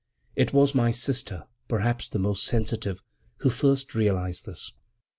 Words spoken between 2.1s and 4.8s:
more sensitive, who first realized this.